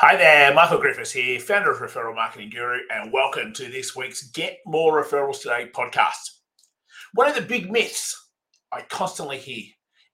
[0.00, 4.28] Hi there, Michael Griffiths here, founder of Referral Marketing Guru, and welcome to this week's
[4.28, 6.36] Get More Referrals Today podcast.
[7.14, 8.30] One of the big myths
[8.72, 9.64] I constantly hear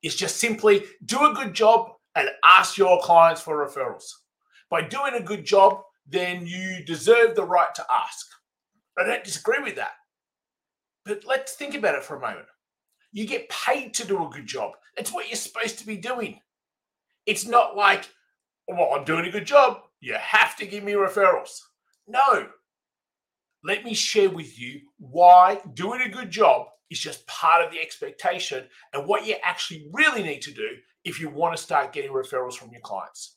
[0.03, 4.05] is just simply do a good job and ask your clients for referrals.
[4.71, 8.27] By doing a good job, then you deserve the right to ask.
[8.99, 9.93] I don't disagree with that.
[11.05, 12.47] But let's think about it for a moment.
[13.13, 14.73] You get paid to do a good job.
[14.97, 16.41] That's what you're supposed to be doing.
[17.27, 18.09] It's not like,
[18.69, 19.83] well, I'm doing a good job.
[20.01, 21.59] You have to give me referrals.
[22.07, 22.49] No.
[23.63, 27.81] Let me share with you why doing a good job is just part of the
[27.81, 30.69] expectation and what you actually really need to do
[31.05, 33.37] if you want to start getting referrals from your clients.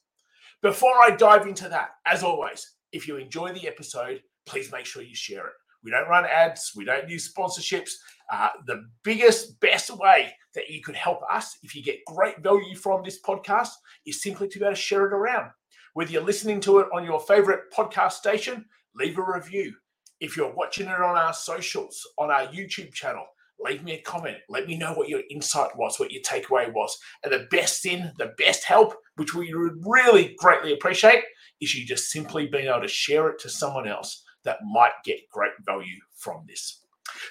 [0.61, 5.01] Before I dive into that, as always, if you enjoy the episode, please make sure
[5.01, 5.53] you share it.
[5.83, 7.91] We don't run ads, we don't use sponsorships.
[8.31, 12.75] Uh, the biggest, best way that you could help us if you get great value
[12.75, 13.69] from this podcast
[14.05, 15.51] is simply to be able to share it around.
[15.93, 18.65] Whether you're listening to it on your favorite podcast station,
[18.95, 19.73] leave a review.
[20.19, 23.25] If you're watching it on our socials, on our YouTube channel,
[23.59, 24.37] leave me a comment.
[24.49, 26.97] Let me know what your insight was, what your takeaway was.
[27.23, 31.23] And the best thing, the best help, which we would really greatly appreciate,
[31.61, 35.29] is you just simply being able to share it to someone else that might get
[35.31, 36.81] great value from this.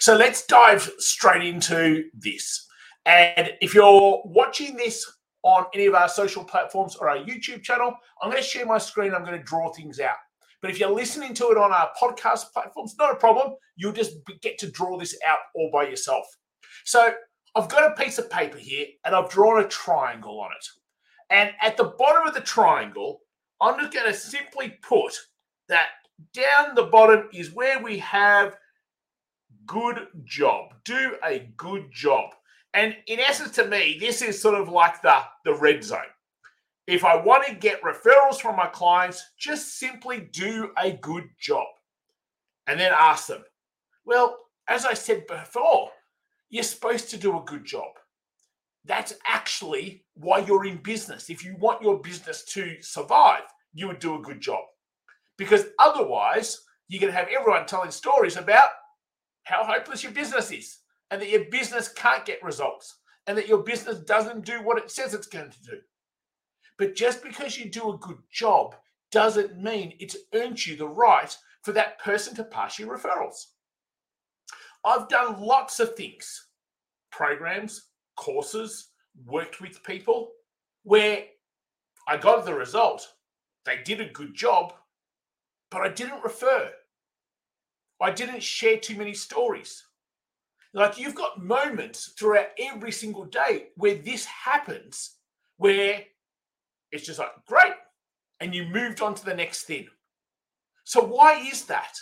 [0.01, 2.67] So let's dive straight into this.
[3.05, 5.05] And if you're watching this
[5.43, 8.79] on any of our social platforms or our YouTube channel, I'm going to share my
[8.79, 9.15] screen.
[9.15, 10.17] I'm going to draw things out.
[10.61, 13.55] But if you're listening to it on our podcast platforms, not a problem.
[13.77, 16.27] You'll just get to draw this out all by yourself.
[16.85, 17.13] So
[17.55, 20.67] I've got a piece of paper here and I've drawn a triangle on it.
[21.31, 23.21] And at the bottom of the triangle,
[23.61, 25.15] I'm just going to simply put
[25.69, 25.89] that
[26.33, 28.57] down the bottom is where we have
[29.67, 30.75] good job.
[30.85, 32.31] Do a good job.
[32.75, 36.01] And in essence, to me, this is sort of like the, the red zone.
[36.87, 41.67] If I want to get referrals from my clients, just simply do a good job
[42.67, 43.43] and then ask them.
[44.05, 44.37] Well,
[44.69, 45.91] as I said before,
[46.49, 47.89] you're supposed to do a good job.
[48.85, 51.29] That's actually why you're in business.
[51.29, 53.43] If you want your business to survive,
[53.75, 54.65] you would do a good job.
[55.39, 58.71] Because otherwise, you're going to have everyone telling stories about
[59.45, 60.79] how hopeless your business is
[61.11, 64.91] and that your business can't get results and that your business doesn't do what it
[64.91, 65.79] says it's going to do.
[66.79, 68.75] But just because you do a good job
[69.11, 73.47] doesn't mean it's earned you the right for that person to pass you referrals.
[74.85, 76.49] I've done lots of things
[77.11, 78.91] programs, courses,
[79.25, 80.31] worked with people
[80.83, 81.25] where
[82.07, 83.07] I got the result.
[83.65, 84.75] They did a good job,
[85.77, 86.71] but I didn't refer.
[88.01, 89.85] I didn't share too many stories.
[90.73, 95.17] Like you've got moments throughout every single day where this happens,
[95.59, 96.03] where
[96.93, 97.75] it's just like, great.
[98.41, 99.87] And you moved on to the next thing.
[100.85, 101.93] So, why is that?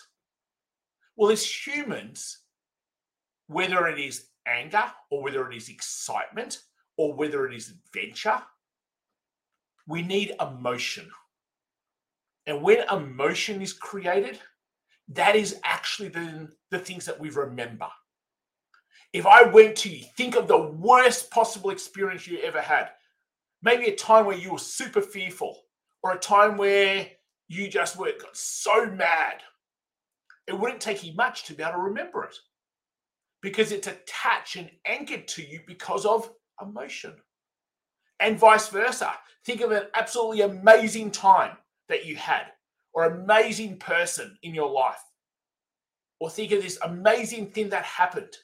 [1.17, 2.43] Well, as humans,
[3.49, 6.61] whether it is anger or whether it is excitement
[6.97, 8.41] or whether it is adventure,
[9.89, 11.11] we need emotion.
[12.47, 14.39] And when emotion is created,
[15.09, 17.89] that is actually the, the things that we remember.
[19.13, 22.91] If I went to you, think of the worst possible experience you ever had
[23.63, 25.63] maybe a time where you were super fearful
[26.03, 27.07] or a time where
[27.49, 29.43] you just were got so mad.
[30.47, 32.37] It wouldn't take you much to be able to remember it
[33.41, 37.15] because it's attached and anchored to you because of emotion.
[38.21, 39.13] And vice versa.
[39.45, 41.57] Think of an absolutely amazing time
[41.89, 42.47] that you had
[42.93, 45.03] or amazing person in your life.
[46.21, 48.35] Or think of this amazing thing that happened.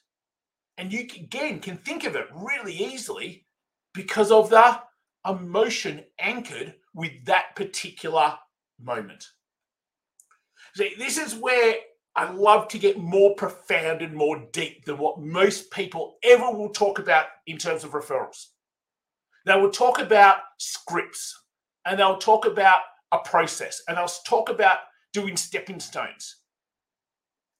[0.76, 3.46] And you again can think of it really easily
[3.94, 4.80] because of the
[5.28, 8.34] emotion anchored with that particular
[8.82, 9.24] moment.
[10.74, 11.74] See, this is where
[12.16, 16.70] I love to get more profound and more deep than what most people ever will
[16.70, 18.46] talk about in terms of referrals.
[19.46, 21.38] They will talk about scripts
[21.86, 22.80] and they'll talk about
[23.12, 24.78] a process and I'll talk about
[25.12, 26.36] doing stepping stones.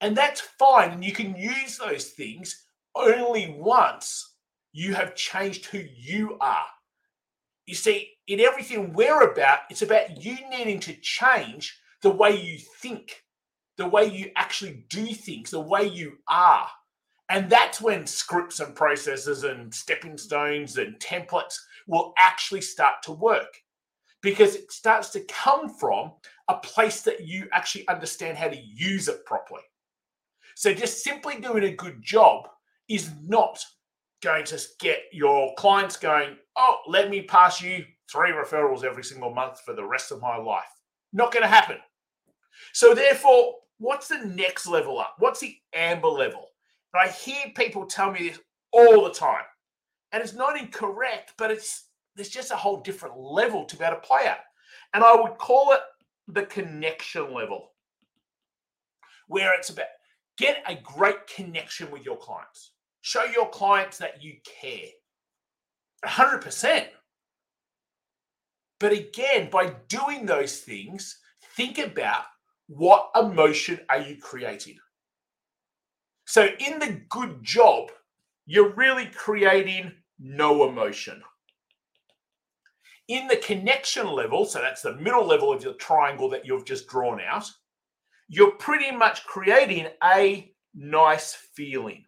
[0.00, 0.92] And that's fine.
[0.92, 2.64] And you can use those things
[2.94, 4.34] only once
[4.72, 6.66] you have changed who you are
[7.70, 12.58] you see, in everything we're about, it's about you needing to change the way you
[12.58, 13.22] think,
[13.76, 16.66] the way you actually do things, the way you are.
[17.28, 21.54] And that's when scripts and processes and stepping stones and templates
[21.86, 23.56] will actually start to work
[24.22, 26.12] because it starts to come from
[26.48, 29.62] a place that you actually understand how to use it properly.
[30.56, 32.48] So just simply doing a good job
[32.88, 33.64] is not
[34.22, 39.32] going to get your clients going, oh, let me pass you three referrals every single
[39.32, 40.64] month for the rest of my life.
[41.12, 41.78] Not going to happen.
[42.72, 45.14] So, therefore, what's the next level up?
[45.18, 46.48] What's the amber level?
[46.92, 48.38] And I hear people tell me this
[48.72, 49.44] all the time.
[50.12, 51.84] And it's not incorrect, but it's
[52.16, 54.40] there's just a whole different level to be able to play at.
[54.94, 55.80] And I would call it
[56.28, 57.72] the connection level,
[59.28, 59.86] where it's about
[60.36, 62.72] get a great connection with your clients.
[63.02, 64.88] Show your clients that you care.
[66.04, 66.86] 100%.
[68.78, 71.18] But again, by doing those things,
[71.56, 72.24] think about
[72.68, 74.78] what emotion are you creating?
[76.24, 77.90] So in the good job,
[78.46, 81.22] you're really creating no emotion.
[83.10, 86.86] In the connection level, so that's the middle level of your triangle that you've just
[86.86, 87.50] drawn out,
[88.28, 92.04] you're pretty much creating a nice feeling.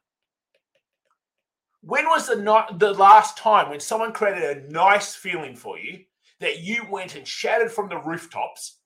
[1.81, 6.05] When was the, not, the last time when someone created a nice feeling for you
[6.39, 8.79] that you went and shouted from the rooftops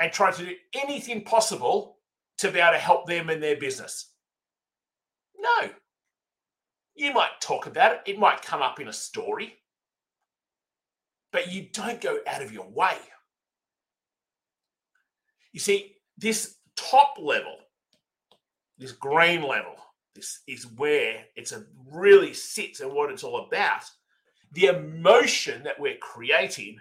[0.00, 1.98] and tried to do anything possible
[2.38, 4.12] to be able to help them in their business?
[5.38, 5.68] No.
[6.94, 9.58] You might talk about it, it might come up in a story,
[11.36, 12.96] but you don't go out of your way.
[15.52, 17.58] You see, this top level,
[18.78, 19.74] this green level,
[20.14, 23.84] this is where it's a really sits and what it's all about.
[24.52, 26.78] The emotion that we're creating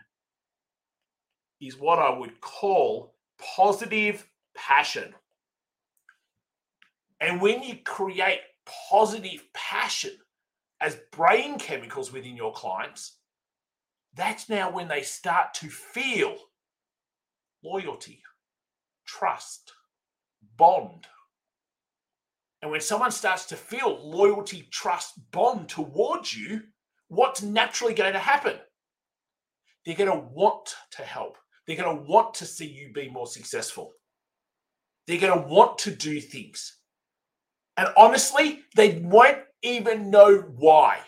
[1.60, 3.14] is what I would call
[3.58, 4.26] positive
[4.56, 5.14] passion.
[7.20, 8.40] And when you create
[8.90, 10.14] positive passion
[10.80, 13.18] as brain chemicals within your clients,
[14.16, 16.36] that's now when they start to feel
[17.64, 18.22] loyalty,
[19.06, 19.72] trust,
[20.58, 21.08] bond.
[22.62, 26.62] And when someone starts to feel loyalty, trust, bond towards you,
[27.10, 28.56] what's naturally going to happen?
[29.86, 31.38] They're going to want to help.
[31.68, 33.92] They're going to want to see you be more successful.
[35.08, 36.78] They're going to want to do things.
[37.78, 41.00] And honestly, they won't even know why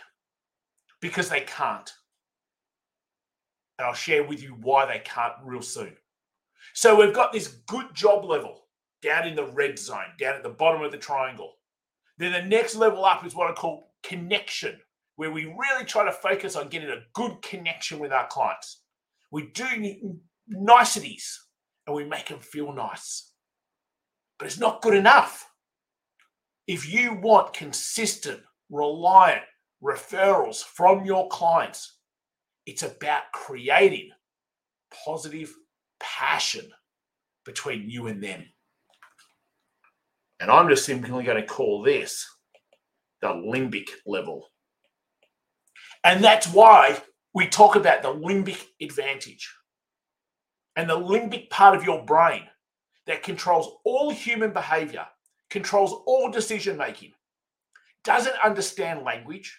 [1.02, 1.92] because they can't.
[3.78, 5.96] And I'll share with you why they can't real soon.
[6.74, 8.66] So we've got this good job level
[9.02, 11.54] down in the red zone, down at the bottom of the triangle.
[12.18, 14.80] Then the next level up is what I call connection,
[15.16, 18.82] where we really try to focus on getting a good connection with our clients.
[19.32, 19.66] We do
[20.48, 21.40] niceties
[21.86, 23.32] and we make them feel nice.
[24.40, 25.50] But it's not good enough.
[26.68, 29.44] If you want consistent, reliant
[29.82, 31.97] referrals from your clients,
[32.68, 34.12] it's about creating
[35.06, 35.56] positive
[36.02, 36.70] passion
[37.46, 38.44] between you and them.
[40.42, 42.28] And I'm just simply going to call this
[43.22, 44.50] the limbic level.
[46.04, 47.02] And that's why
[47.34, 49.50] we talk about the limbic advantage
[50.76, 52.44] and the limbic part of your brain
[53.08, 55.06] that controls all human behavior,
[55.50, 57.14] controls all decision making,
[58.04, 59.58] doesn't understand language,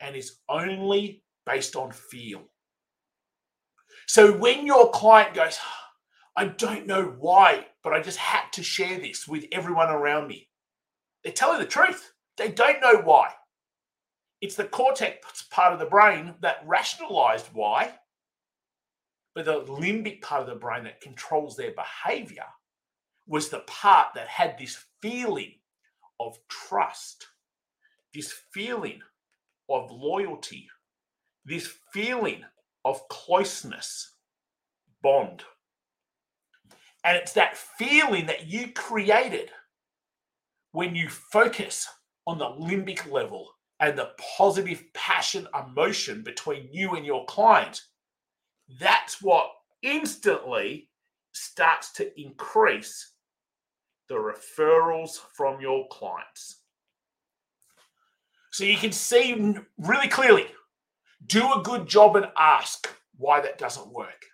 [0.00, 2.42] and is only based on feel.
[4.06, 5.58] So when your client goes,
[6.36, 10.48] I don't know why, but I just had to share this with everyone around me,
[11.22, 12.12] they're telling the truth.
[12.36, 13.30] They don't know why.
[14.40, 17.94] It's the cortex part of the brain that rationalized why
[19.34, 22.46] but the limbic part of the brain that controls their behavior
[23.26, 25.54] was the part that had this feeling
[26.18, 27.28] of trust,
[28.12, 29.00] this feeling
[29.68, 30.68] of loyalty,
[31.44, 32.44] this feeling
[32.84, 34.14] of closeness,
[35.02, 35.42] bond.
[37.04, 39.50] And it's that feeling that you created
[40.72, 41.88] when you focus
[42.26, 43.48] on the limbic level
[43.80, 47.82] and the positive passion emotion between you and your client
[48.78, 49.50] that's what
[49.82, 50.88] instantly
[51.32, 53.12] starts to increase
[54.08, 56.60] the referrals from your clients.
[58.52, 60.46] So you can see really clearly
[61.26, 64.26] do a good job and ask why that doesn't work.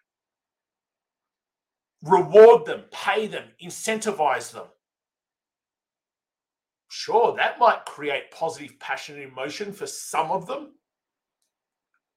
[2.03, 4.67] Reward them, pay them, incentivize them.
[6.89, 10.73] Sure, that might create positive passion and emotion for some of them,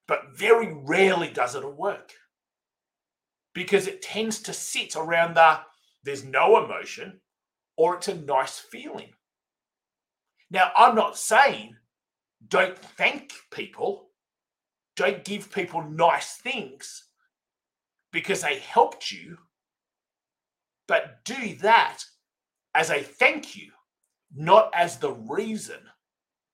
[0.08, 2.14] but very rarely does it work
[3.54, 5.60] because it tends to sit around the
[6.04, 7.20] there's no emotion
[7.76, 9.10] or it's a nice feeling.
[10.52, 11.76] Now, I'm not saying
[12.48, 14.09] don't thank people,
[15.00, 17.06] don't give people nice things
[18.12, 19.38] because they helped you,
[20.88, 22.03] but do that
[22.75, 23.72] as a thank you,
[24.36, 25.79] not as the reason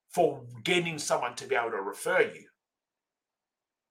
[0.09, 2.45] for getting someone to be able to refer you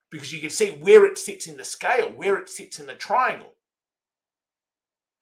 [0.09, 2.95] because you can see where it sits in the scale, where it sits in the
[2.95, 3.53] triangle.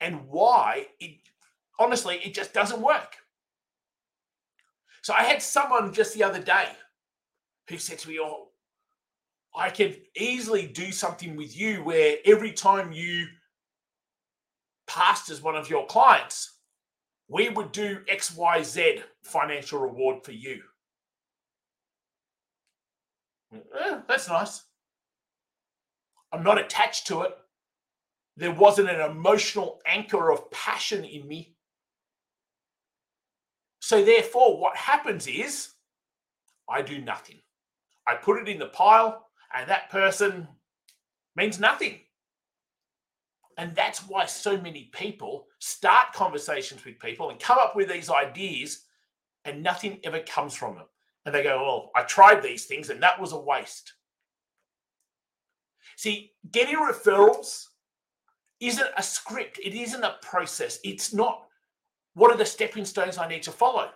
[0.00, 1.18] and why it
[1.78, 3.16] honestly it just doesn't work.
[5.02, 6.68] So I had someone just the other day
[7.68, 8.43] who said to me, "Oh,
[9.56, 13.26] I could easily do something with you where every time you
[14.86, 16.58] passed as one of your clients,
[17.28, 20.62] we would do XYZ financial reward for you.
[23.54, 24.62] Eh, that's nice.
[26.32, 27.36] I'm not attached to it.
[28.36, 31.54] There wasn't an emotional anchor of passion in me.
[33.78, 35.68] So, therefore, what happens is
[36.68, 37.38] I do nothing.
[38.08, 40.48] I put it in the pile, and that person
[41.36, 42.00] means nothing.
[43.56, 48.10] And that's why so many people start conversations with people and come up with these
[48.10, 48.84] ideas,
[49.44, 50.86] and nothing ever comes from them.
[51.24, 53.92] And they go, Well, I tried these things, and that was a waste.
[55.96, 57.66] See, getting referrals
[58.58, 60.80] isn't a script, it isn't a process.
[60.82, 61.46] It's not
[62.14, 63.90] what are the stepping stones I need to follow.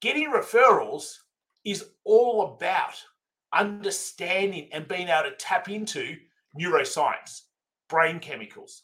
[0.00, 1.16] Getting referrals
[1.64, 3.02] is all about
[3.54, 6.16] understanding and being able to tap into
[6.58, 7.42] neuroscience,
[7.88, 8.82] brain chemicals,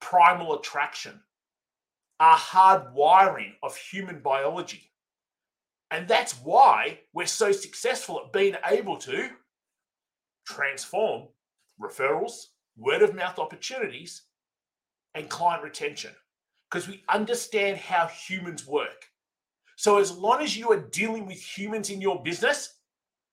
[0.00, 1.20] primal attraction,
[2.20, 4.90] our hard wiring of human biology.
[5.90, 9.30] And that's why we're so successful at being able to
[10.46, 11.28] transform
[11.80, 14.22] referrals, word of mouth opportunities,
[15.14, 16.12] and client retention
[16.70, 19.06] because we understand how humans work.
[19.76, 22.78] So, as long as you are dealing with humans in your business,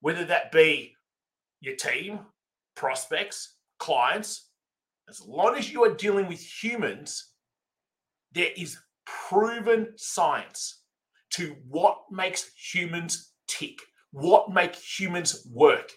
[0.02, 0.94] whether that be
[1.62, 2.20] your team,
[2.76, 4.50] prospects, clients,
[5.10, 7.32] as long as you are dealing with humans,
[8.34, 10.84] there is proven science
[11.32, 13.80] to what makes humans tick,
[14.12, 15.92] what makes humans work.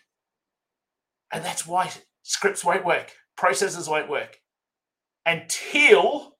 [1.32, 1.90] And that's why
[2.22, 4.38] scripts won't work, processes won't work
[5.26, 6.36] until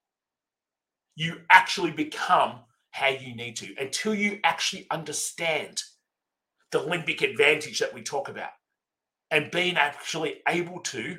[1.15, 5.83] you actually become how you need to, until you actually understand
[6.73, 8.51] the limbic advantage that we talk about
[9.31, 11.19] and being actually able to,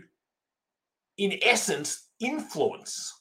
[1.17, 3.13] in essence, influence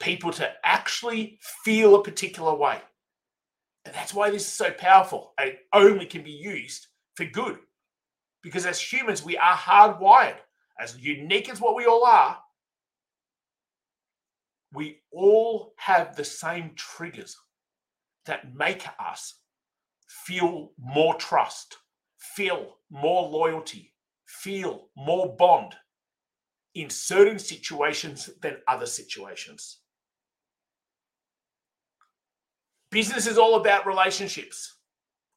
[0.00, 2.78] people to actually feel a particular way.
[3.84, 7.58] And that's why this is so powerful and only can be used for good.
[8.42, 10.38] Because as humans, we are hardwired,
[10.78, 12.38] as unique as what we all are,
[14.72, 17.36] we all have the same triggers
[18.26, 19.34] that make us
[20.08, 21.76] feel more trust,
[22.18, 23.92] feel more loyalty,
[24.26, 25.74] feel more bond
[26.74, 29.78] in certain situations than other situations.
[32.90, 34.76] Business is all about relationships.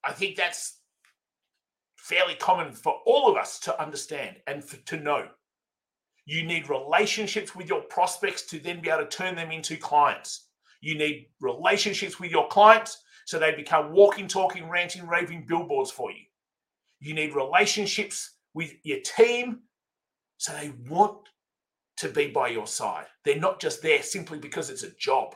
[0.04, 0.80] I think that's
[1.98, 5.28] fairly common for all of us to understand and for, to know.
[6.26, 10.48] You need relationships with your prospects to then be able to turn them into clients.
[10.82, 16.10] You need relationships with your clients so they become walking, talking, ranting, raving billboards for
[16.10, 16.24] you.
[17.00, 19.60] You need relationships with your team
[20.38, 21.30] so they want
[21.98, 23.06] to be by your side.
[23.24, 25.36] They're not just there simply because it's a job.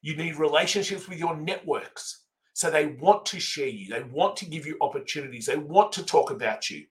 [0.00, 2.22] You need relationships with your networks
[2.54, 6.06] so they want to share you, they want to give you opportunities, they want to
[6.06, 6.86] talk about you.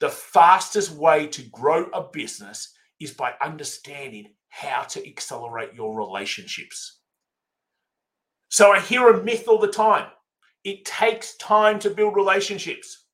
[0.00, 2.70] The fastest way to grow a business
[3.00, 6.98] is by understanding how to accelerate your relationships.
[8.54, 10.06] So I hear a myth all the time.
[10.62, 13.06] It takes time to build relationships.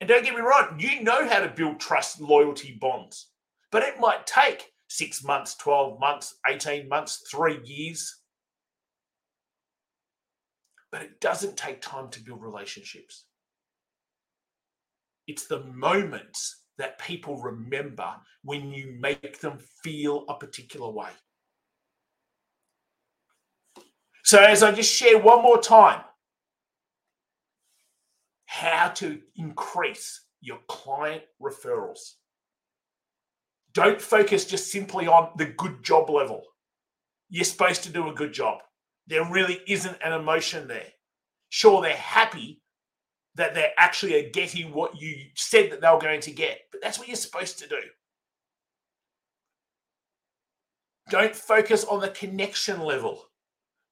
[0.00, 3.32] And don't get me wrong, you know how to build trust, loyalty, bonds,
[3.70, 8.18] but it might take six months, 12 months, 18 months, three years.
[10.90, 13.26] But it doesn't take time to build relationships.
[15.26, 18.10] It's the moments that people remember
[18.42, 21.10] when you make them feel a particular way.
[24.24, 26.02] So, as I just share one more time,
[28.46, 32.12] how to increase your client referrals.
[33.72, 36.44] Don't focus just simply on the good job level.
[37.30, 38.58] You're supposed to do a good job.
[39.06, 40.88] There really isn't an emotion there.
[41.48, 42.60] Sure, they're happy
[43.34, 46.98] that they're actually getting what you said that they were going to get, but that's
[46.98, 47.80] what you're supposed to do.
[51.08, 53.24] Don't focus on the connection level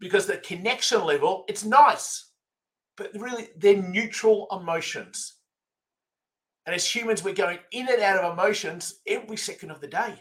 [0.01, 2.31] because the connection level, it's nice,
[2.97, 5.35] but really they're neutral emotions.
[6.67, 10.15] And as humans, we're going in and out of emotions every second of the day.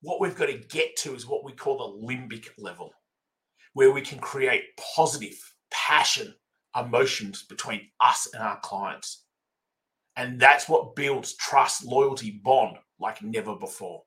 [0.00, 2.90] What we've got to get to is what we call the limbic level,
[3.74, 5.36] where we can create positive
[5.70, 6.34] passion
[6.78, 9.24] emotions between us and our clients.
[10.16, 14.02] And that's what builds trust, loyalty, bond, like never before.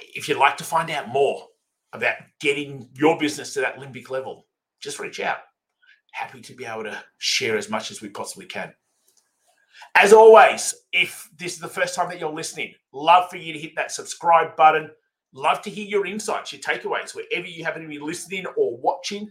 [0.00, 1.46] If you'd like to find out more
[1.92, 4.46] about getting your business to that limbic level,
[4.80, 5.38] just reach out.
[6.12, 8.72] Happy to be able to share as much as we possibly can.
[9.94, 13.58] As always, if this is the first time that you're listening, love for you to
[13.58, 14.90] hit that subscribe button.
[15.32, 19.28] Love to hear your insights, your takeaways, wherever you happen to be listening or watching.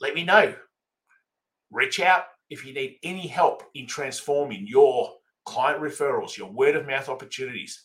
[0.00, 0.54] Let me know.
[1.70, 5.12] Reach out if you need any help in transforming your
[5.44, 7.84] client referrals, your word of mouth opportunities,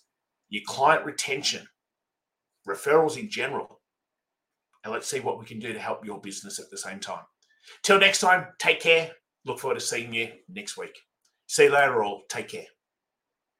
[0.50, 1.68] your client retention,
[2.68, 3.82] referrals in general.
[4.84, 7.24] And let's see what we can do to help your business at the same time.
[7.84, 9.12] Till next time, take care.
[9.46, 10.98] Look forward to seeing you next week.
[11.48, 12.24] See you later, all.
[12.30, 12.75] Take care.